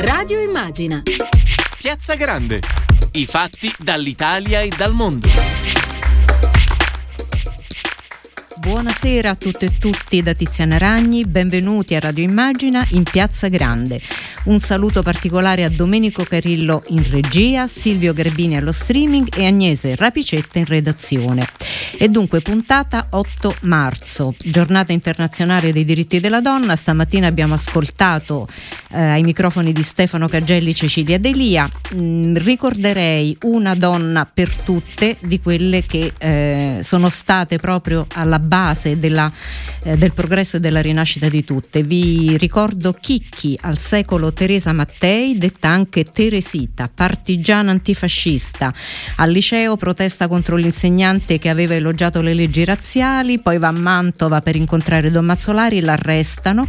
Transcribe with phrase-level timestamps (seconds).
[0.00, 1.02] Radio Immagina.
[1.76, 2.60] Piazza Grande.
[3.12, 5.26] I fatti dall'Italia e dal mondo.
[8.58, 14.00] Buonasera a tutte e tutti da Tiziana Ragni, benvenuti a Radio Immagina in Piazza Grande.
[14.44, 20.60] Un saluto particolare a Domenico Carillo in regia, Silvio Garbini allo streaming e Agnese Rapicetta
[20.60, 21.44] in redazione.
[21.96, 26.76] E dunque puntata 8 marzo, giornata internazionale dei diritti della donna.
[26.76, 28.46] Stamattina abbiamo ascoltato
[28.90, 31.68] eh, ai microfoni di Stefano Cagelli Cecilia Delia.
[31.94, 38.98] Mm, ricorderei una donna per tutte di quelle che eh, sono state proprio alla base
[38.98, 39.30] della,
[39.82, 41.82] eh, del progresso e della rinascita di tutte.
[41.82, 48.72] Vi ricordo Chicchi al secolo Teresa Mattei, detta anche Teresita, partigiana antifascista.
[49.16, 54.40] Al liceo protesta contro l'insegnante che aveva elogiato le leggi razziali, poi va a Mantova
[54.40, 56.68] per incontrare Don Mazzolari, l'arrestano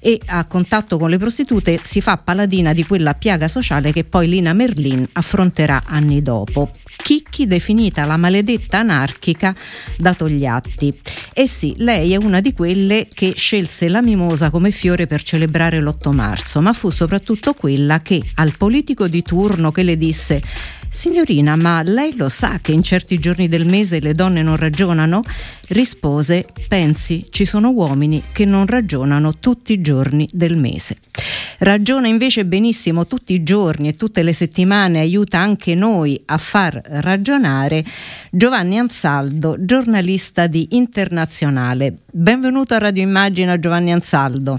[0.00, 4.28] e a contatto con le prostitute si fa paladina di quella piaga sociale che poi
[4.28, 6.72] Lina Merlin affronterà anni dopo.
[6.96, 9.54] Chicchi definita la maledetta anarchica
[9.96, 10.92] da Togliatti.
[11.32, 15.80] E sì, lei è una di quelle che scelse la mimosa come fiore per celebrare
[15.80, 20.42] l'8 marzo, ma fu soprattutto quella che al politico di turno che le disse
[20.98, 25.22] Signorina, ma lei lo sa che in certi giorni del mese le donne non ragionano?
[25.68, 30.96] Rispose, pensi, ci sono uomini che non ragionano tutti i giorni del mese.
[31.58, 36.82] Ragiona invece benissimo tutti i giorni e tutte le settimane, aiuta anche noi a far
[36.84, 37.84] ragionare
[38.32, 41.98] Giovanni Ansaldo, giornalista di Internazionale.
[42.10, 44.58] Benvenuto a Radio Immagina Giovanni Ansaldo.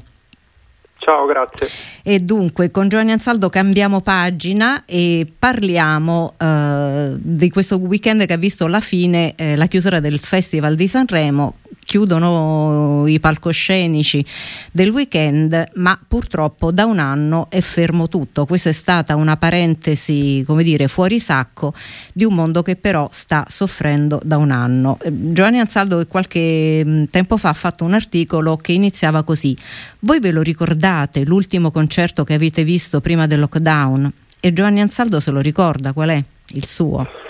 [0.99, 1.67] Ciao, grazie.
[2.03, 8.37] E dunque con Giovanni Ansaldo cambiamo pagina e parliamo eh, di questo weekend che ha
[8.37, 11.55] visto la fine, eh, la chiusura del Festival di Sanremo
[11.89, 14.23] chiudono i palcoscenici
[14.71, 18.45] del weekend, ma purtroppo da un anno è fermo tutto.
[18.45, 21.73] Questa è stata una parentesi, come dire, fuori sacco
[22.13, 24.97] di un mondo che però sta soffrendo da un anno.
[25.01, 29.57] Eh, Giovanni Ansaldo qualche mm, tempo fa ha fatto un articolo che iniziava così:
[29.99, 34.11] Voi ve lo ricordate l'ultimo concerto che avete visto prima del lockdown?
[34.39, 36.23] E Giovanni Ansaldo se lo ricorda qual è
[36.53, 37.28] il suo?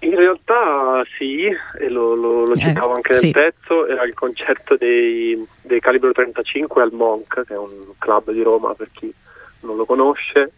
[0.00, 3.30] In realtà sì, e lo, lo, lo eh, citavo anche nel sì.
[3.30, 8.42] pezzo, era il concerto dei, dei Calibro 35 al Monk, che è un club di
[8.42, 9.12] Roma per chi
[9.60, 10.52] non lo conosce,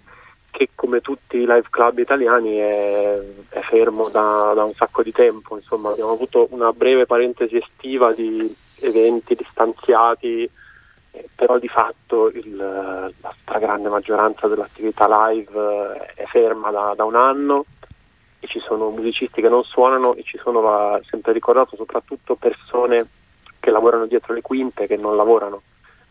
[0.50, 3.18] che come tutti i live club italiani è,
[3.50, 5.54] è fermo da, da, un sacco di tempo.
[5.54, 10.50] Insomma, abbiamo avuto una breve parentesi estiva di eventi distanziati,
[11.12, 17.14] eh, però di fatto il, la stragrande maggioranza dell'attività live è ferma da, da un
[17.14, 17.64] anno
[18.40, 23.06] e ci sono musicisti che non suonano e ci sono, va sempre ricordato, soprattutto persone
[23.58, 25.62] che lavorano dietro le quinte, che non lavorano,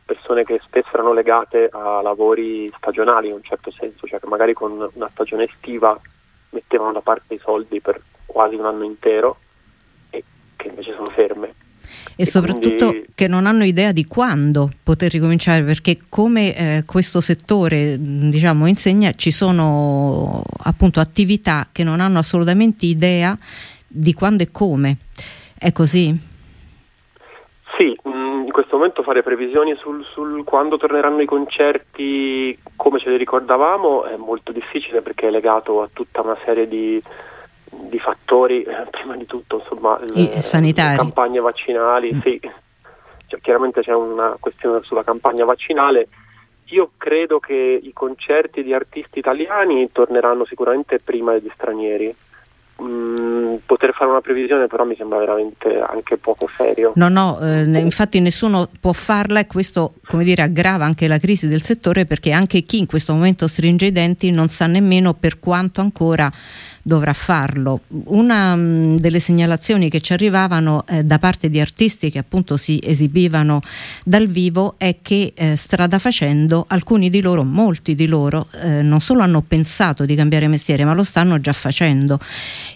[0.05, 4.53] persone che spesso erano legate a lavori stagionali in un certo senso, cioè che magari
[4.53, 5.97] con una stagione estiva
[6.49, 9.37] mettevano da parte i soldi per quasi un anno intero
[10.09, 10.23] e
[10.55, 11.65] che invece sono ferme
[12.15, 13.07] e, soprattutto quindi...
[13.15, 19.11] che non hanno idea di quando poter ricominciare perché come eh, questo settore diciamo insegna
[19.11, 23.37] ci sono appunto attività che non hanno assolutamente idea
[23.87, 24.97] di quando e come
[25.57, 26.35] è così?
[27.77, 33.17] Sì, in questo momento fare previsioni sul, sul, quando torneranno i concerti come ce li
[33.17, 37.01] ricordavamo è molto difficile perché è legato a tutta una serie di
[37.87, 40.91] di fattori, eh, prima di tutto insomma, le, sanitari.
[40.91, 42.19] le campagne vaccinali, mm.
[42.21, 42.39] sì.
[43.27, 46.07] Cioè, chiaramente c'è una questione sulla campagna vaccinale.
[46.71, 52.13] Io credo che i concerti di artisti italiani torneranno sicuramente prima degli stranieri.
[52.79, 56.91] Mm, poter fare una previsione però mi sembra veramente anche poco serio.
[56.95, 61.47] No, no, eh, infatti nessuno può farla e questo come dire aggrava anche la crisi
[61.47, 65.39] del settore perché anche chi in questo momento stringe i denti non sa nemmeno per
[65.39, 66.31] quanto ancora
[66.87, 67.81] dovrà farlo.
[68.05, 72.55] Una mh, mm, delle segnalazioni che ci arrivavano eh, da parte di artisti che appunto
[72.55, 73.59] si esibivano
[74.05, 79.01] dal vivo è che eh, strada facendo alcuni di loro, molti di loro, eh, non
[79.01, 82.19] solo hanno pensato di cambiare mestiere, ma lo stanno già facendo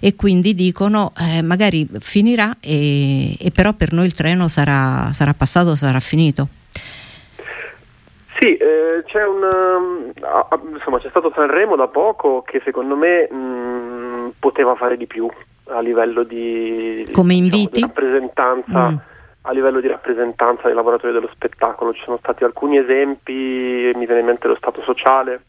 [0.01, 5.33] e quindi dicono eh, magari finirà e, e, però per noi il treno sarà, sarà
[5.33, 6.49] passato, sarà finito.
[8.41, 13.35] Sì, eh, c'è, un, uh, insomma, c'è stato Sanremo da poco che secondo me mh,
[13.35, 13.90] mm,
[14.37, 15.29] poteva fare di più
[15.65, 18.89] a livello di, Come diciamo, di rappresentanza.
[18.89, 18.95] Mm.
[19.43, 24.19] A livello di rappresentanza dei lavoratori dello spettacolo ci sono stati alcuni esempi, mi viene
[24.19, 25.41] in mente lo Stato Sociale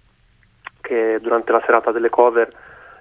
[0.80, 2.48] che durante la serata delle cover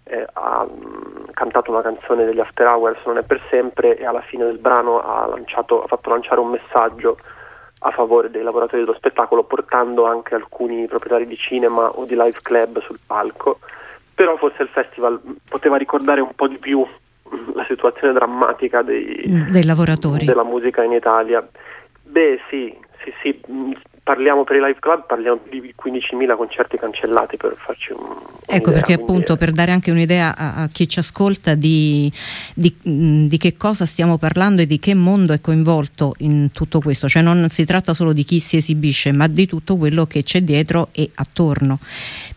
[0.04, 4.22] eh, ha mm, cantato una canzone degli After Hours Non è per sempre e alla
[4.22, 7.18] fine del brano ha, lanciato, ha fatto lanciare un messaggio
[7.83, 12.38] a favore dei lavoratori dello spettacolo, portando anche alcuni proprietari di cinema o di live
[12.44, 13.60] club sul palco,
[14.21, 15.19] però forse il festival
[15.50, 16.85] poteva ricordare un po' di più
[17.56, 21.44] la situazione drammatica dei, dei lavoratori della musica in Italia.
[22.03, 23.39] Beh sì, sì, sì,
[24.03, 28.00] parliamo per i live club, parliamo di 15.000 concerti cancellati per farci un...
[28.45, 32.12] Ecco perché appunto per dare anche un'idea a, a chi ci ascolta di,
[32.53, 37.07] di, di, che cosa stiamo parlando e di che mondo è coinvolto in tutto questo,
[37.07, 40.42] cioè non si tratta solo di chi si esibisce ma di tutto quello che c'è
[40.42, 41.80] dietro e attorno.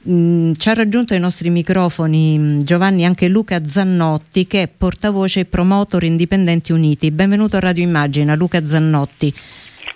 [0.08, 5.40] Mm, ci ha raggiunto ai nostri microfoni mm, Giovanni anche Luca Zannotti che è portavoce
[5.40, 7.10] e promotor Indipendenti Uniti.
[7.10, 9.34] Benvenuto a Radio Immagina, Luca Zannotti.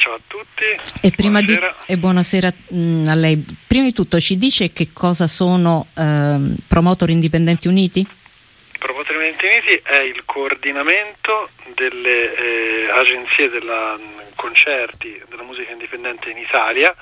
[0.08, 0.64] Ciao a tutti.
[1.02, 1.74] E, prima buonasera.
[1.86, 3.44] Di, e buonasera mh, mm, a lei.
[3.66, 8.06] Prima di tutto ci dice che cosa sono eh, Promotor Indipendenti Uniti?
[8.78, 13.98] Promotor Indipendenti Uniti è il coordinamento delle eh, agenzie della
[14.34, 16.94] concerti della musica indipendente in Italia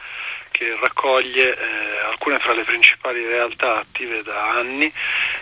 [0.50, 4.93] che raccoglie eh, alcune fra le principali realtà attive da anni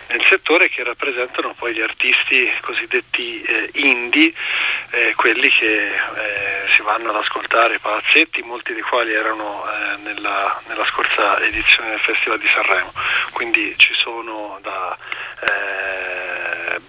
[0.07, 4.33] nel settore che rappresentano poi gli artisti cosiddetti eh, indie,
[4.91, 9.97] eh, quelli che eh, si vanno ad ascoltare i palazzetti, molti dei quali erano eh,
[10.03, 12.91] nella, nella, scorsa edizione del Festival di Sanremo.
[13.31, 14.97] Quindi ci sono da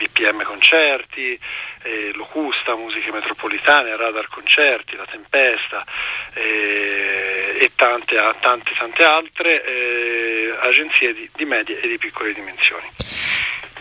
[0.06, 1.38] BPM concerti,
[1.82, 5.84] eh, Locusta, musiche metropolitane, Radar concerti, La Tempesta
[6.34, 12.86] eh, e tante, tante, tante altre eh, agenzie di, di medie e di piccole dimensioni.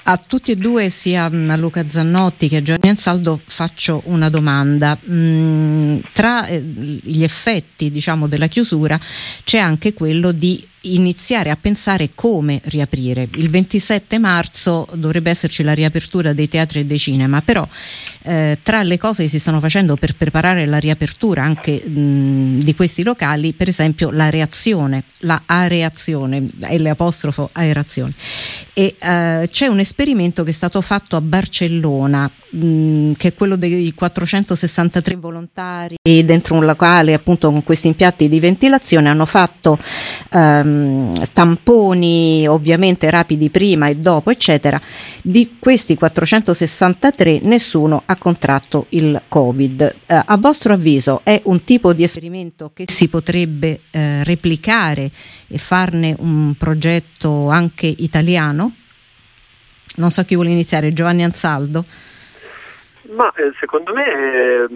[0.07, 4.95] A tutti e due, sia a Luca Zannotti che a Giovanni Ansaldo, faccio una domanda.
[5.09, 8.99] Mm, tra eh, gli effetti diciamo, della chiusura
[9.43, 10.63] c'è anche quello di
[10.93, 13.27] iniziare a pensare come riaprire.
[13.35, 17.67] Il 27 marzo dovrebbe esserci la riapertura dei teatri e dei cinema, però
[18.23, 22.75] eh, tra le cose che si stanno facendo per preparare la riapertura anche mh, di
[22.75, 26.45] questi locali, per esempio la reazione, la areazione,
[26.77, 28.13] L apostrofo aerazione.
[28.73, 33.93] E eh, c'è un esperimento che è stato fatto a Barcellona, che è quello dei
[33.93, 39.77] 463 volontari dentro un locale appunto con questi impianti di ventilazione hanno fatto
[40.35, 44.79] Ehm, tamponi ovviamente rapidi prima e dopo, eccetera,
[45.21, 49.95] di questi 463 nessuno ha contratto il Covid.
[50.05, 55.09] Eh, a vostro avviso è un tipo di esperimento che si potrebbe eh, replicare
[55.47, 58.73] e farne un progetto anche italiano?
[59.97, 61.85] Non so chi vuole iniziare, Giovanni Ansaldo.
[63.09, 64.67] Ma eh, secondo me eh,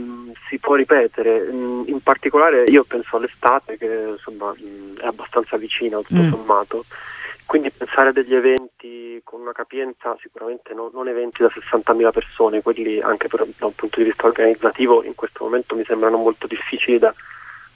[0.48, 5.98] si può ripetere, mm, in particolare io penso all'estate che insomma mm, è abbastanza vicina
[5.98, 6.30] tutto mm.
[6.30, 6.86] sommato,
[7.46, 12.62] quindi pensare a degli eventi con una capienza sicuramente no, non eventi da 60.000 persone,
[12.62, 16.46] quelli anche per, da un punto di vista organizzativo in questo momento mi sembrano molto
[16.46, 17.14] difficili da,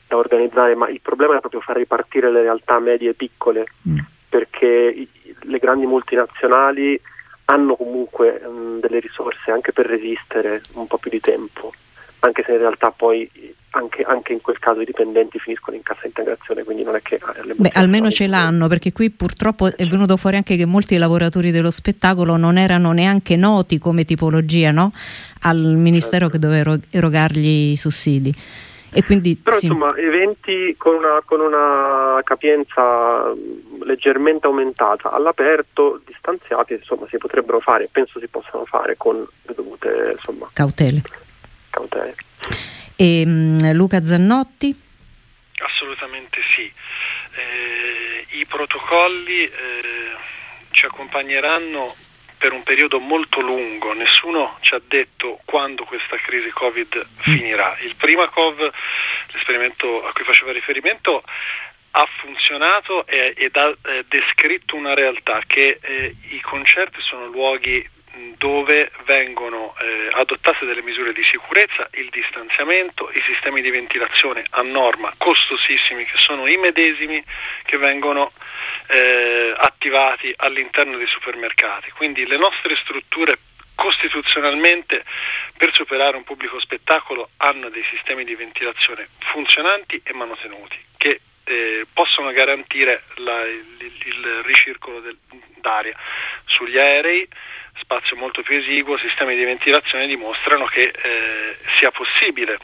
[0.07, 3.97] da organizzare, ma il problema è proprio far ripartire le realtà medie e piccole, mm.
[4.29, 5.07] perché i,
[5.41, 6.99] le grandi multinazionali
[7.45, 11.74] hanno comunque um, delle risorse anche per resistere un po' più di tempo,
[12.19, 13.30] anche se in realtà poi
[13.75, 17.16] anche, anche, in quel caso i dipendenti finiscono in cassa integrazione, quindi non è che...
[17.16, 21.50] Eh, Beh, almeno ce l'hanno, perché qui purtroppo è venuto fuori anche che molti lavoratori
[21.50, 24.92] dello spettacolo non erano neanche noti come tipologia no?
[25.42, 26.34] al Ministero certo.
[26.34, 28.34] che doveva erogargli i sussidi.
[28.94, 29.66] E quindi, Però sì.
[29.66, 33.34] insomma, eventi con una, con una, capienza
[33.84, 40.16] leggermente aumentata all'aperto, distanziati, insomma, si potrebbero fare, penso si possano fare con le dovute
[40.16, 41.02] insomma, cautele.
[41.69, 42.16] cautele.
[42.95, 43.23] E,
[43.73, 44.76] Luca Zannotti?
[45.57, 46.71] Assolutamente sì.
[47.35, 49.52] Eh, I protocolli eh,
[50.71, 51.94] ci accompagneranno
[52.44, 57.78] per un periodo molto lungo, nessuno ci ha detto quando questa crisi Covid finirà.
[57.83, 58.69] Il prima Cov,
[59.31, 61.23] l'esperimento a cui faceva riferimento,
[61.92, 67.88] ha funzionato ed ha eh, descritto una realtà che eh, i concerti sono luoghi
[68.37, 74.61] dove vengono eh, adottate delle misure di sicurezza, il distanziamento, i sistemi di ventilazione a
[74.61, 77.23] norma costosissimi che sono i medesimi
[77.63, 78.31] che vengono
[78.87, 81.91] eh, attivati all'interno dei supermercati.
[81.91, 83.37] Quindi le nostre strutture
[83.75, 85.03] costituzionalmente
[85.57, 91.85] per superare un pubblico spettacolo hanno dei sistemi di ventilazione funzionanti e mantenuti che eh,
[91.91, 95.17] possono garantire la, il, il, ricircolo del,
[95.59, 95.95] d'aria.
[96.54, 97.28] Sugli aerei,
[97.80, 102.60] spazio molto più esiguo, sistemi di ventilazione dimostrano che eh, sia possibile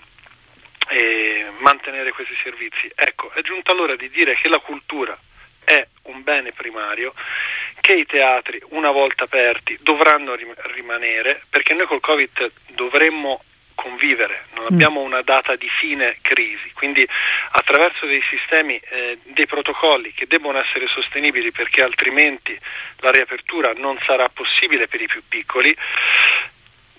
[0.89, 2.91] eh, mantenere questi servizi.
[2.93, 5.17] Ecco, è giunta l'ora di dire che la cultura
[5.63, 7.13] è un bene primario
[7.81, 13.43] che i teatri una volta aperti dovranno rim- rimanere perché noi col Covid dovremmo
[13.79, 14.67] convivere, non mm.
[14.74, 17.07] abbiamo una data di fine crisi, quindi
[17.51, 22.59] attraverso dei sistemi, eh, dei protocolli che debbono essere sostenibili perché altrimenti
[22.98, 25.75] la riapertura non sarà possibile per i più piccoli,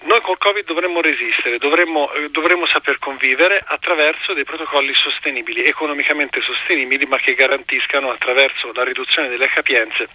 [0.03, 6.41] noi col Covid dovremmo resistere, dovremmo, eh, dovremmo, saper convivere attraverso dei protocolli sostenibili, economicamente
[6.41, 10.09] sostenibili, ma che garantiscano attraverso la riduzione delle capienze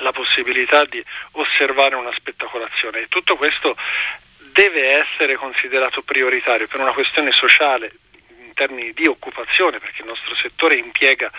[0.00, 3.00] la possibilità di osservare una spettacolazione.
[3.00, 3.74] E tutto questo
[4.56, 7.92] deve essere considerato prioritario per una questione sociale
[8.56, 11.30] termini di occupazione, perché il nostro settore impiega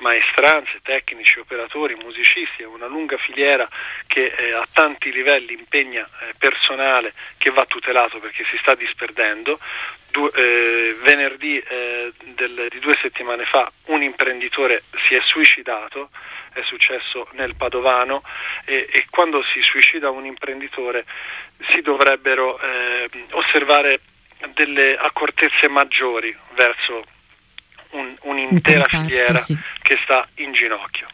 [0.00, 3.66] maestranze, tecnici, operatori, musicisti, è una lunga filiera
[4.06, 9.58] che eh, a tanti livelli impegna eh, personale che va tutelato perché si sta disperdendo.
[10.10, 16.08] Du- eh, venerdì eh, del, di due settimane fa un imprenditore si è suicidato,
[16.54, 18.22] è successo nel Padovano
[18.64, 21.04] e, e quando si suicida un imprenditore
[21.70, 24.00] si dovrebbero eh, osservare
[24.54, 27.04] delle accortezze maggiori verso
[27.90, 29.56] un, un'intera filiera sì.
[29.82, 31.06] che sta in ginocchio.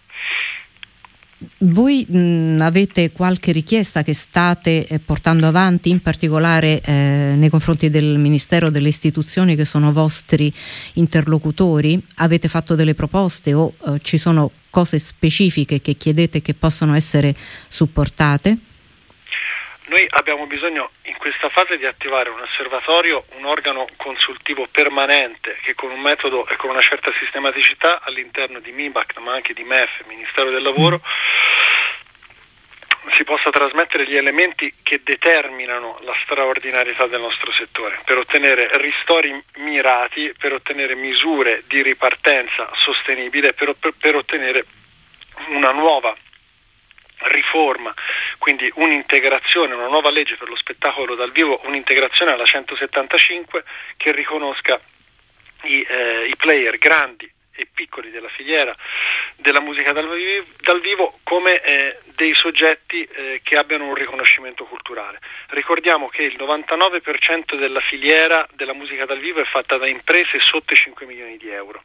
[1.59, 7.91] Voi mh, avete qualche richiesta che state eh, portando avanti, in particolare eh, nei confronti
[7.91, 10.53] del Ministero delle istituzioni che sono vostri
[10.95, 12.03] interlocutori?
[12.17, 17.35] Avete fatto delle proposte o eh, ci sono cose specifiche che chiedete che possono essere
[17.69, 18.59] supportate?
[19.87, 25.75] Noi abbiamo bisogno in questa fase di attivare un osservatorio, un organo consultivo permanente che
[25.75, 30.05] con un metodo e con una certa sistematicità all'interno di MIBAC ma anche di MEF,
[30.07, 31.03] Ministero del Lavoro,
[33.14, 39.38] si possa trasmettere gli elementi che determinano la straordinarietà del nostro settore, per ottenere ristori
[39.57, 44.64] mirati, per ottenere misure di ripartenza sostenibile, per, per, per ottenere
[45.49, 46.17] una nuova
[47.26, 47.93] riforma,
[48.38, 53.64] quindi un'integrazione, una nuova legge per lo spettacolo dal vivo, un'integrazione alla 175
[53.97, 54.81] che riconosca
[55.64, 58.75] i, eh, i player grandi e piccoli della filiera
[59.37, 64.64] della musica dal vivo, dal vivo come eh, dei soggetti eh, che abbiano un riconoscimento
[64.64, 65.21] culturale.
[65.49, 70.73] Ricordiamo che il 99% della filiera della musica dal vivo è fatta da imprese sotto
[70.73, 71.83] i 5 milioni di euro.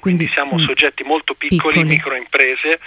[0.00, 1.88] Quindi siamo mm, soggetti molto piccoli, piccoli.
[1.88, 2.80] microimprese,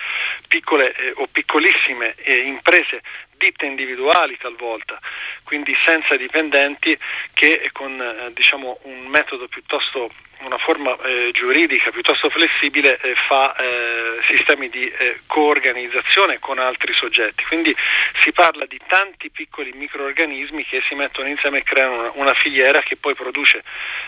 [0.48, 3.02] piccole eh, o piccolissime eh, imprese,
[3.40, 5.00] ditte individuali talvolta,
[5.44, 6.96] quindi senza dipendenti
[7.34, 13.56] che con eh, diciamo, un metodo piuttosto una forma eh, giuridica piuttosto flessibile eh, fa
[13.56, 17.44] eh, sistemi di eh, coorganizzazione con altri soggetti.
[17.46, 17.76] Quindi
[18.22, 22.82] si parla di tanti piccoli microorganismi che si mettono insieme e creano una, una filiera
[22.82, 23.64] che poi produce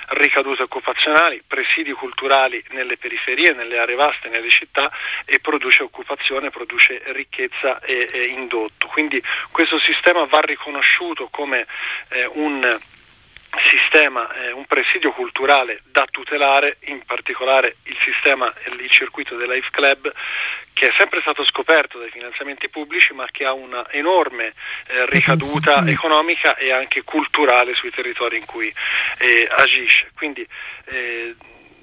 [0.10, 4.90] ricadute occupazionali, presidi culturali nelle periferie, nelle aree vaste, nelle città
[5.26, 8.88] e produce occupazione, produce ricchezza e, e indotto.
[8.88, 9.21] Quindi
[9.52, 11.66] questo sistema va riconosciuto come
[12.10, 12.80] eh, un
[13.70, 19.70] sistema, eh, un presidio culturale da tutelare, in particolare il sistema, il circuito dei Life
[19.72, 20.12] Club,
[20.74, 24.54] che è sempre stato scoperto dai finanziamenti pubblici, ma che ha una enorme
[24.88, 28.74] eh, ricaduta economica e anche culturale sui territori in cui
[29.18, 30.12] eh, agisce.
[30.16, 30.48] Quindi,
[30.86, 31.36] eh,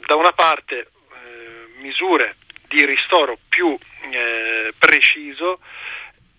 [0.07, 3.77] da una parte, eh, misure di ristoro più
[4.11, 5.61] eh, preciso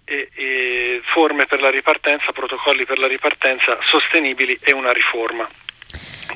[0.10, 5.48] e, e forme per la ripartenza, protocolli per la ripartenza sostenibili e una riforma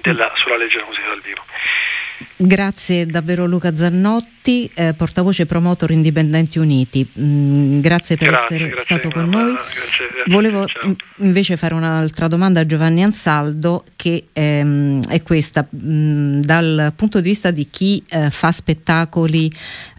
[0.01, 1.43] della, sulla legge della musica dal vivo.
[2.35, 7.07] Grazie davvero Luca Zannotti, eh, portavoce promotor Indipendenti Uniti.
[7.19, 9.53] Mm, grazie per grazie, essere grazie, stato con noi.
[9.53, 10.65] Grazie, Volevo
[11.17, 15.65] invece fare un'altra domanda a Giovanni Ansaldo che ehm, è questa.
[15.75, 19.51] Mm, dal punto di vista di chi eh, fa spettacoli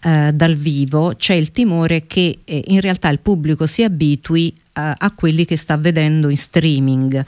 [0.03, 5.13] eh, dal vivo c'è il timore che eh, in realtà il pubblico si abitui a
[5.15, 7.25] quelli che sta vedendo in streaming.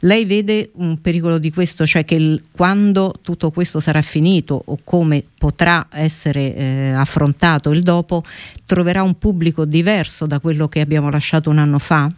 [0.00, 4.78] Lei vede un pericolo di questo, cioè che il, quando tutto questo sarà finito o
[4.82, 8.22] come potrà essere eh, affrontato il dopo,
[8.66, 12.08] troverà un pubblico diverso da quello che abbiamo lasciato un anno fa?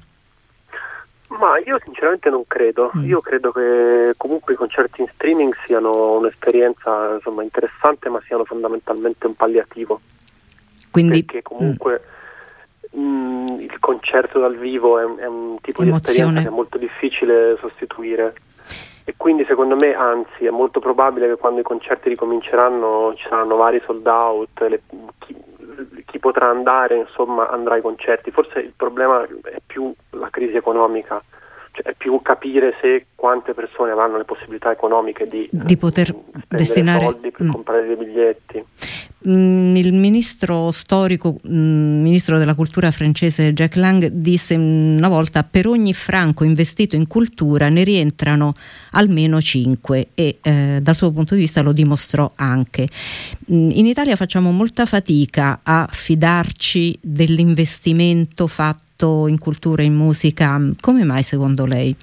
[1.28, 3.04] Ma io sinceramente non credo, mm.
[3.04, 9.26] io credo che comunque i concerti in streaming siano un'esperienza insomma, interessante ma siano fondamentalmente
[9.26, 10.00] un palliativo.
[10.90, 12.18] Quindi, perché comunque mm
[12.90, 15.84] mh, il concerto dal vivo è, è un tipo Emozione.
[15.84, 18.34] di esperienza che è molto difficile sostituire
[19.04, 23.56] e quindi secondo me anzi è molto probabile che quando i concerti ricominceranno ci saranno
[23.56, 24.82] vari sold out, le,
[25.18, 25.34] chi,
[26.06, 31.22] chi, potrà andare insomma andrà ai concerti, forse il problema è più la crisi economica,
[31.72, 36.14] cioè è più capire se quante persone avranno le possibilità economiche di, di poter
[36.48, 37.50] destinare soldi per mm.
[37.50, 37.79] comprare
[38.10, 38.64] biglietti.
[39.28, 45.66] Mm, il ministro storico, mm, ministro della cultura francese Jacques Lang disse una volta per
[45.66, 48.54] ogni franco investito in cultura ne rientrano
[48.92, 52.88] almeno 5 e eh, dal suo punto di vista lo dimostrò anche.
[53.52, 60.58] Mm, in Italia facciamo molta fatica a fidarci dell'investimento fatto in cultura e in musica,
[60.80, 61.94] come mai secondo lei?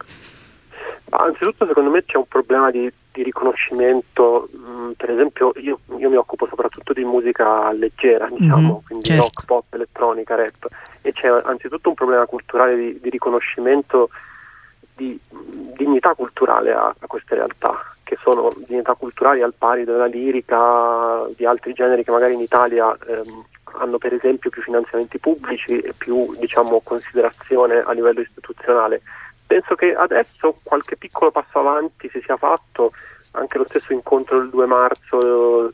[1.09, 6.15] Anzitutto secondo me c'è un problema di, di riconoscimento, mm, per esempio io, io, mi
[6.15, 9.23] occupo soprattutto di musica leggera, diciamo, mm-hmm, quindi certo.
[9.23, 10.67] rock, pop, elettronica, rap,
[11.01, 14.09] e c'è anzitutto un problema culturale di, di riconoscimento
[14.95, 15.19] di
[15.75, 21.45] dignità culturale a, a, queste realtà, che sono dignità culturali al pari della lirica, di
[21.45, 23.45] altri generi che magari in Italia ehm,
[23.79, 29.01] hanno per esempio più finanziamenti pubblici e più diciamo, considerazione a livello istituzionale
[29.47, 32.91] penso che adesso qualche piccolo passo avanti si sia fatto,
[33.31, 35.71] anche lo stesso incontro del 2 marzo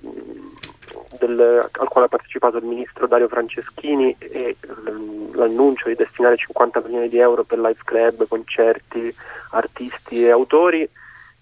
[1.19, 4.55] del, al quale ha partecipato il ministro Dario Franceschini e
[5.33, 9.13] l'annuncio di destinare 50 milioni di euro per live club, concerti,
[9.51, 10.87] artisti e autori,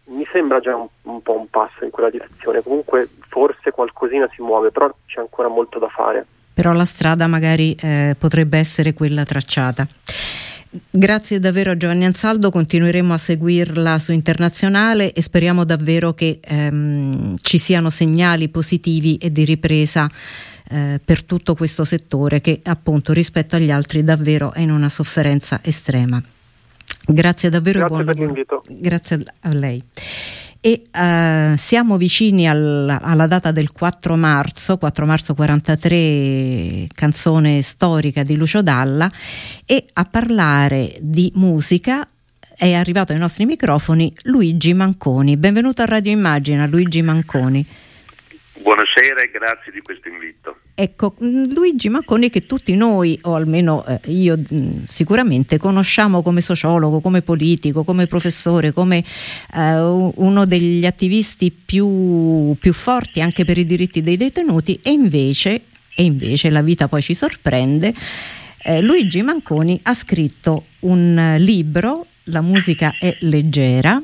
[0.06, 2.62] mi sembra già un, un po' un passo in quella direzione.
[2.62, 6.26] Comunque forse qualcosina si muove, però c'è ancora molto da fare.
[6.54, 9.88] Però la strada magari eh, potrebbe essere quella tracciata.
[10.90, 17.36] Grazie davvero a Giovanni Ansaldo, continueremo a seguirla su internazionale e speriamo davvero che ehm,
[17.42, 20.10] ci siano segnali positivi e di ripresa
[20.70, 25.60] eh, per tutto questo settore che appunto rispetto agli altri davvero è in una sofferenza
[25.62, 26.24] estrema.
[27.06, 28.62] Grazie davvero Grazie e buon lavoro.
[28.70, 29.84] Grazie a lei
[30.62, 38.22] e uh, siamo vicini al, alla data del 4 marzo, 4 marzo 43, canzone storica
[38.22, 39.10] di Lucio Dalla
[39.66, 42.08] e a parlare di musica
[42.56, 45.36] è arrivato ai nostri microfoni Luigi Manconi.
[45.36, 47.66] Benvenuto a Radio Immagina, Luigi Manconi.
[48.62, 50.60] Buonasera e grazie di questo invito.
[50.76, 56.42] Ecco, mm, Luigi Macconi che tutti noi, o almeno eh, io mm, sicuramente, conosciamo come
[56.42, 59.04] sociologo, come politico, come professore, come
[59.56, 65.62] eh, uno degli attivisti più, più, forti anche per i diritti dei detenuti e invece,
[65.96, 67.94] e invece la vita poi ci sorprende,
[68.64, 74.00] eh, Luigi Manconi ha scritto un libro, La musica è leggera,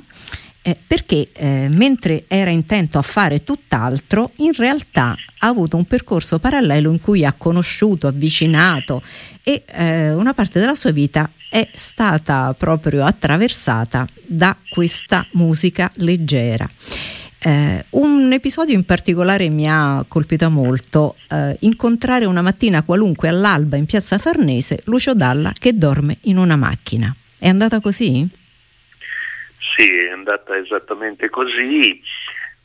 [0.67, 6.39] eh, perché eh, mentre era intento a fare tutt'altro, in realtà ha avuto un percorso
[6.39, 9.01] parallelo in cui ha conosciuto, avvicinato
[9.43, 16.69] e eh, una parte della sua vita è stata proprio attraversata da questa musica leggera.
[17.39, 23.77] Eh, un episodio in particolare mi ha colpito molto, eh, incontrare una mattina qualunque all'alba
[23.77, 27.15] in piazza Farnese Lucio Dalla che dorme in una macchina.
[27.39, 28.27] È andata così?
[29.77, 32.01] Sì, è andata esattamente così.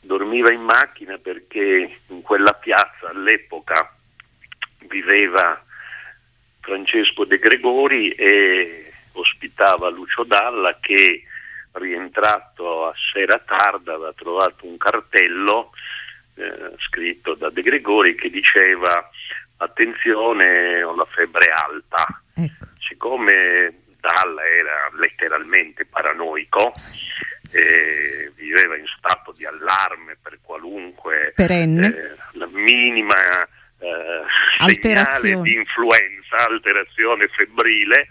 [0.01, 3.95] Dormiva in macchina perché in quella piazza all'epoca
[4.87, 5.63] viveva
[6.59, 11.23] Francesco De Gregori e ospitava Lucio Dalla che
[11.73, 15.69] rientrato a sera tarda aveva trovato un cartello
[16.35, 19.07] eh, scritto da De Gregori che diceva
[19.57, 22.23] attenzione ho la febbre alta.
[22.33, 22.65] Ecco.
[22.79, 26.73] Siccome Dalla era letteralmente paranoico,
[28.35, 31.31] viveva in stato di allarme per qualunque
[31.85, 33.15] eh, minima
[33.79, 34.23] eh,
[34.59, 38.09] segnale di influenza, alterazione febbrile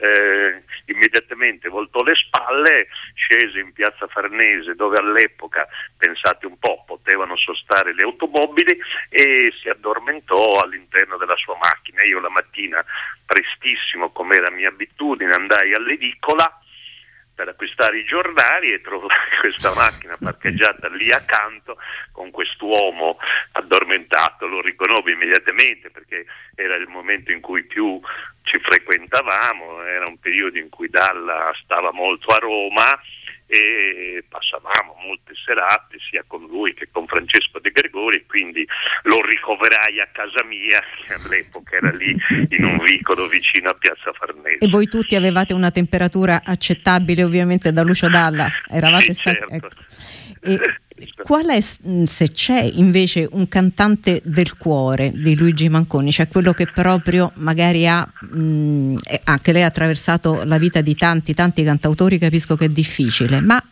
[0.00, 7.36] eh, immediatamente voltò le spalle, scese in piazza Farnese dove all'epoca, pensate un po', potevano
[7.36, 12.04] sostare le automobili e si addormentò all'interno della sua macchina.
[12.04, 12.84] Io la mattina
[13.24, 16.50] prestissimo, come era mia abitudine, andai all'edicola
[17.40, 19.08] per acquistare i giornali e trovai
[19.40, 21.78] questa macchina parcheggiata lì accanto
[22.12, 23.16] con quest'uomo
[23.52, 27.98] addormentato, lo riconobbi immediatamente perché era il momento in cui più
[28.42, 33.00] ci frequentavamo, era un periodo in cui Dalla stava molto a Roma
[33.50, 38.64] e passavamo molte serate sia con lui che con Francesco De Gregori, quindi
[39.02, 42.16] lo ricoverai a casa mia, che all'epoca era lì
[42.50, 44.58] in un vicolo vicino a Piazza Farnese.
[44.58, 48.46] E voi tutti avevate una temperatura accettabile ovviamente da Lucio Dalla?
[48.70, 49.38] Eravate sì, stati...
[49.38, 49.54] Certo.
[49.54, 49.68] Ecco.
[50.42, 50.58] E
[51.22, 56.66] qual è, se c'è invece un cantante del cuore di Luigi Manconi, cioè quello che
[56.66, 62.56] proprio magari ha, mh, anche lei ha attraversato la vita di tanti, tanti cantautori, capisco
[62.56, 63.62] che è difficile, ma...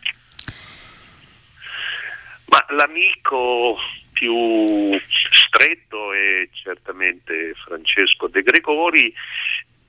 [2.51, 3.77] Ma l'amico
[4.11, 4.99] più
[5.47, 9.13] stretto è certamente Francesco De Gregori,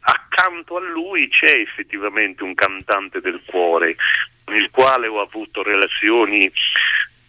[0.00, 3.96] accanto a lui c'è effettivamente un cantante del cuore
[4.44, 6.50] con il quale ho avuto relazioni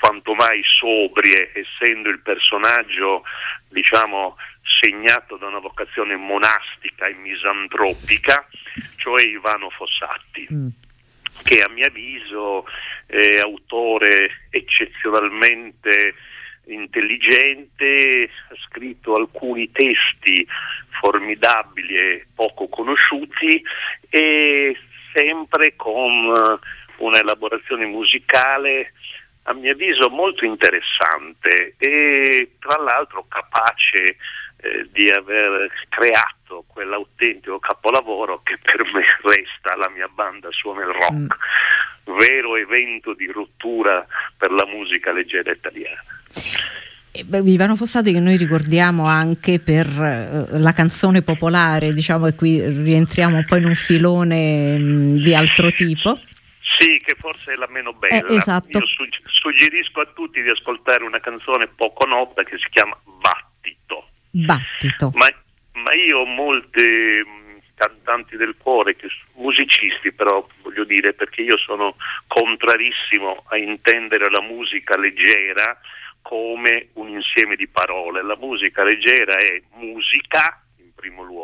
[0.01, 3.23] quanto mai sobrie, essendo il personaggio,
[3.69, 4.35] diciamo,
[4.81, 8.47] segnato da una vocazione monastica e misantropica,
[8.97, 10.47] cioè Ivano Fossatti.
[10.51, 10.67] Mm
[11.43, 12.65] che a mio avviso
[13.07, 16.13] è autore eccezionalmente
[16.65, 20.45] intelligente, ha scritto alcuni testi
[20.99, 23.61] formidabili e poco conosciuti
[24.09, 24.77] e
[25.13, 26.59] sempre con
[26.97, 28.93] un'elaborazione musicale
[29.43, 34.17] a mio avviso molto interessante e tra l'altro capace
[34.57, 40.93] eh, di aver creato quell'autentico capolavoro che per me resta la mia banda suona il
[40.93, 42.17] rock, mm.
[42.17, 44.05] vero evento di rottura
[44.37, 46.03] per la musica leggera italiana.
[47.43, 53.37] Ivano Fossati che noi ricordiamo anche per uh, la canzone popolare, diciamo che qui rientriamo
[53.37, 56.17] un po' in un filone mh, mm, di altro tipo.
[56.81, 58.27] Sì, che forse è la meno bella.
[58.27, 58.77] Eh, esatto.
[58.77, 58.85] Io
[59.23, 64.09] suggerisco a tutti di ascoltare una canzone poco nota che si chiama Battito.
[64.31, 65.11] Battito.
[65.13, 65.27] Ma,
[65.73, 71.57] ma io ho molte mm, cantanti del cuore, che, musicisti però voglio dire, perché io
[71.57, 75.79] sono contrarissimo a intendere la musica leggera
[76.21, 78.23] come un insieme di parole.
[78.23, 81.40] La musica leggera è musica, in primo luogo,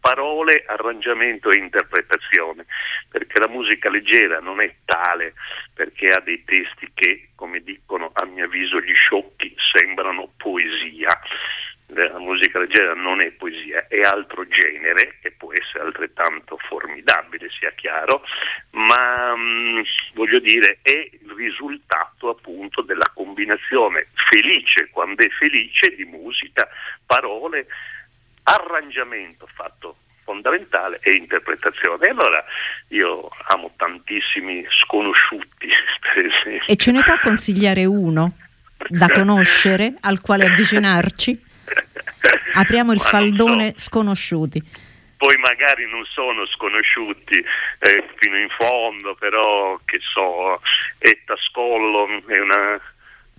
[0.00, 2.64] parole, arrangiamento e interpretazione,
[3.08, 5.34] perché la musica leggera non è tale
[5.74, 11.18] perché ha dei testi che, come dicono a mio avviso gli sciocchi, sembrano poesia.
[11.92, 17.72] La musica leggera non è poesia, è altro genere che può essere altrettanto formidabile, sia
[17.72, 18.22] chiaro,
[18.72, 19.80] ma mh, mm,
[20.12, 26.68] voglio dire è il risultato appunto della combinazione felice, quando è felice, di musica,
[27.06, 27.66] parole,
[28.54, 32.06] arrangiamento fatto fondamentale e interpretazione.
[32.06, 32.44] E allora
[32.88, 35.68] io amo tantissimi sconosciuti,
[36.00, 36.66] per esempio.
[36.66, 38.32] E ce ne può consigliare uno
[38.88, 41.48] da conoscere, al quale avvicinarci?
[42.54, 43.78] Apriamo il faldone so.
[43.78, 44.88] sconosciuti.
[45.16, 47.38] Poi magari non sono sconosciuti
[47.80, 50.60] eh, fino in fondo, però che so,
[50.98, 52.80] Etta Scollo è una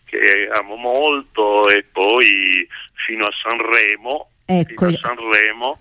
[0.05, 2.67] che amo molto e poi
[3.05, 4.85] fino a Sanremo, ecco.
[4.85, 5.79] a Sanremo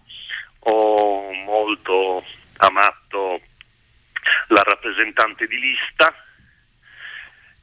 [0.61, 2.25] ho molto
[2.59, 3.41] amato
[4.49, 6.15] la rappresentante di lista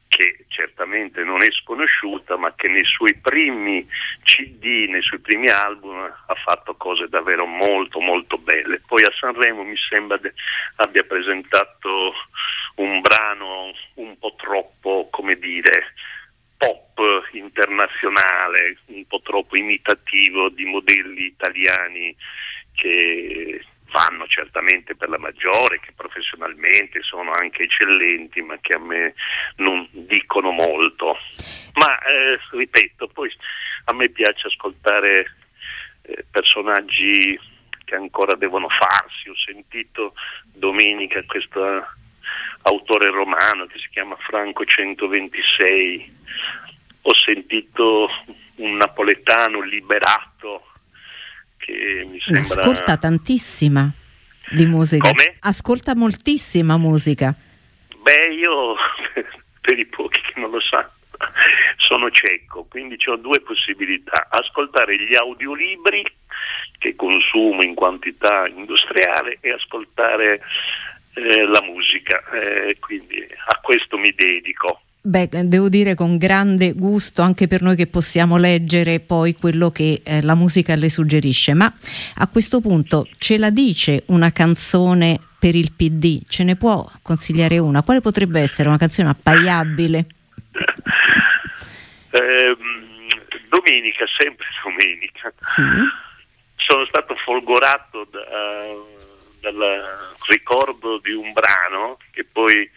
[0.08, 3.86] che certamente non è sconosciuta, ma che nei suoi primi
[4.24, 8.80] CD, nei suoi primi album ha fatto cose davvero molto molto belle.
[8.84, 10.34] Poi a Sanremo mi sembra de-
[10.76, 12.14] abbia presentato
[12.76, 15.92] un brano un po' troppo, come dire,
[16.58, 17.00] pop
[17.32, 22.14] internazionale, un po' troppo imitativo di modelli italiani
[22.74, 29.12] che fanno certamente per la maggiore, che professionalmente sono anche eccellenti, ma che a me
[29.56, 31.16] non dicono molto.
[31.74, 33.30] Ma eh, ripeto, poi
[33.84, 35.26] a me piace ascoltare
[36.02, 37.38] eh, personaggi
[37.84, 39.30] che ancora devono farsi.
[39.30, 41.86] Ho sentito domenica questo
[42.62, 46.16] autore romano che si chiama Franco 126,
[47.02, 48.08] ho sentito
[48.56, 50.66] un napoletano liberato
[51.58, 52.42] che mi sembra...
[52.42, 53.90] Ascolta tantissima
[54.50, 55.08] di musica.
[55.08, 55.36] Come?
[55.40, 57.34] Ascolta moltissima musica.
[58.02, 58.74] Beh, io
[59.60, 60.96] per i pochi che non lo sanno
[61.76, 66.04] sono cieco, quindi ho due possibilità, ascoltare gli audiolibri
[66.78, 70.40] che consumo in quantità industriale e ascoltare
[71.18, 74.82] eh, la musica, eh, quindi a questo mi dedico.
[75.00, 80.02] Beh, devo dire con grande gusto anche per noi che possiamo leggere poi quello che
[80.04, 81.72] eh, la musica le suggerisce, ma
[82.16, 86.22] a questo punto ce la dice una canzone per il PD?
[86.28, 87.82] Ce ne può consigliare una?
[87.82, 90.06] Quale potrebbe essere una canzone appaiabile?
[92.10, 92.56] Eh,
[93.50, 95.30] domenica, sempre domenica.
[95.40, 95.62] Sì.
[96.56, 98.20] Sono stato folgorato da,
[99.40, 99.86] dal
[100.28, 102.70] ricordo di un brano che poi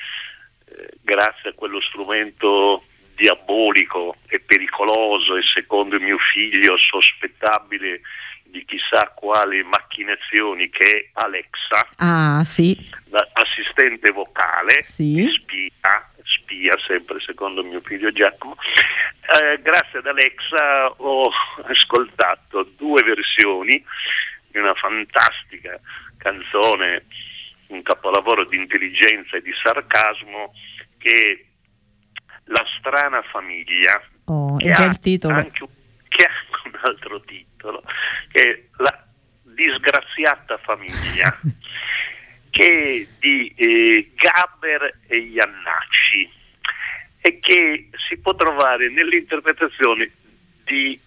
[1.02, 2.84] grazie a quello strumento
[3.16, 8.02] diabolico e pericoloso e secondo mio figlio sospettabile
[8.44, 12.78] di chissà quali macchinazioni che è Alexa, ah, sì.
[13.34, 15.22] assistente vocale, sì.
[15.42, 18.58] spia, spia sempre secondo mio figlio Giacomo.
[18.58, 21.32] Eh, grazie ad Alexa ho
[21.64, 23.82] ascoltato due versioni
[24.50, 25.80] di una fantastica
[26.22, 27.06] canzone,
[27.68, 30.54] un capolavoro di intelligenza e di sarcasmo
[30.98, 31.46] che
[32.46, 36.32] La strana famiglia, oh, che, ha anche, che, ha
[36.66, 37.82] un altro titolo,
[38.32, 39.06] che è La
[39.44, 41.38] disgraziata famiglia,
[42.50, 46.30] che è di eh, Gaber e Iannacci.
[47.22, 50.12] e che si può trovare nell'interpretazione
[50.66, 51.00] di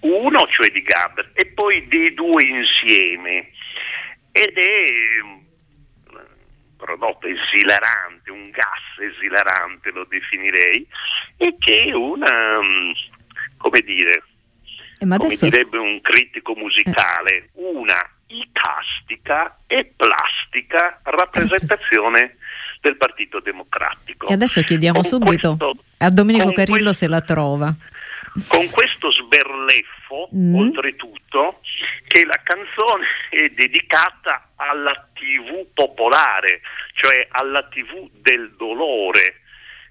[0.00, 3.50] uno, cioè di Gaber, e poi dei due insieme.
[4.40, 5.40] Ed è un
[6.76, 10.86] prodotto esilarante, un gas esilarante lo definirei,
[11.36, 12.56] e che è una,
[13.56, 14.22] come dire,
[14.98, 15.48] eh, come adesso...
[15.48, 17.48] direbbe un critico musicale, eh.
[17.54, 17.98] una
[18.28, 22.36] icastica e plastica rappresentazione
[22.80, 24.28] del Partito Democratico.
[24.28, 27.74] E adesso chiediamo con subito questo, a Domenico Carillo questo, se la trova.
[28.48, 30.54] Con questo sberleffo, mm.
[30.54, 31.60] oltretutto,
[32.06, 36.60] che la canzone è dedicata alla TV popolare,
[36.94, 39.42] cioè alla TV del dolore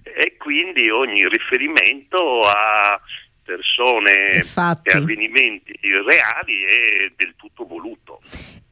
[0.02, 3.00] e quindi ogni riferimento a
[3.44, 4.42] persone
[4.82, 8.20] e avvenimenti reali è del tutto voluto.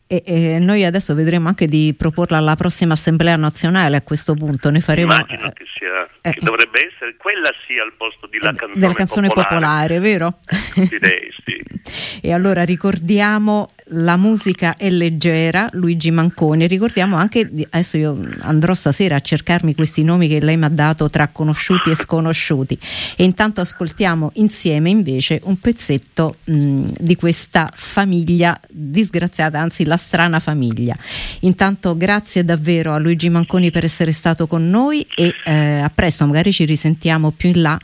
[0.09, 4.71] E, e, noi adesso vedremo anche di proporla alla prossima assemblea nazionale a questo punto.
[4.71, 8.55] Ne faremo, Immagino che, sia, eh, che dovrebbe essere quella sia al posto della eh,
[8.55, 9.49] canzone, della canzone popolare.
[9.49, 10.39] popolare vero?
[10.77, 12.21] Eh, direi sì.
[12.23, 16.67] e allora ricordiamo la musica è leggera, Luigi Manconi.
[16.67, 21.09] Ricordiamo anche, adesso io andrò stasera a cercarmi questi nomi che lei mi ha dato
[21.09, 22.79] tra conosciuti e sconosciuti
[23.17, 30.39] e intanto ascoltiamo insieme invece un pezzetto mh, di questa famiglia disgraziata, anzi la strana
[30.39, 30.97] famiglia.
[31.41, 36.27] Intanto grazie davvero a Luigi Manconi per essere stato con noi e eh, a presto,
[36.27, 37.79] magari ci risentiamo più in là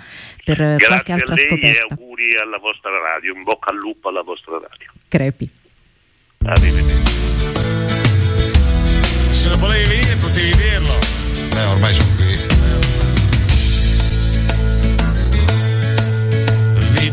[0.44, 1.94] per grazie qualche altra scoperta.
[1.94, 4.90] E auguri alla vostra radio, in bocca al lupo alla vostra radio.
[5.08, 5.50] Crepi.
[6.44, 7.20] Arrivederci.
[9.30, 10.98] Se non volevi venire potevi dirlo.
[11.50, 12.51] Beh, ormai sono qui.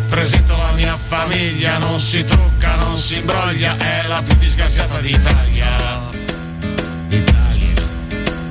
[0.09, 5.67] Presento la mia famiglia, non si trucca, non si imbroglia, è la più disgraziata d'Italia.
[7.09, 7.83] Italia.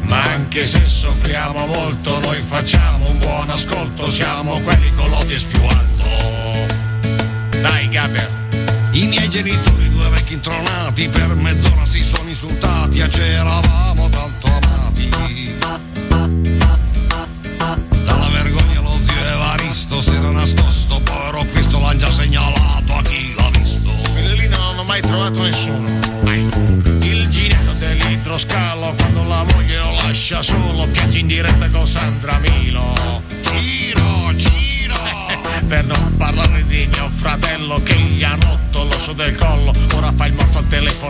[0.09, 5.61] Ma anche se soffriamo molto, noi facciamo un buon ascolto, siamo quelli con l'odies più
[5.64, 6.09] alto.
[7.61, 8.31] Dai, Gabriel.
[8.92, 9.88] I miei genitori
[10.29, 13.88] vecchi intronati per mezz'ora si sono insultati e c'eravamo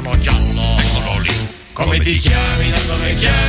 [0.00, 0.78] telefono giallo.
[0.78, 1.48] Eccolo lì.
[1.72, 3.47] Come ti chiami, da dove chiami,